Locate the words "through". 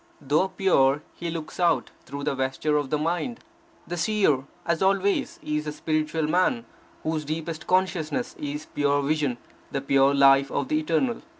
2.07-2.23